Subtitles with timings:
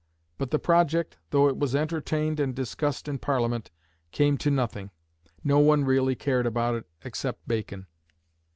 [0.39, 3.69] But the project, though it was entertained and discussed in Parliament,
[4.11, 4.89] came to nothing.
[5.43, 7.85] No one really cared about it except Bacon.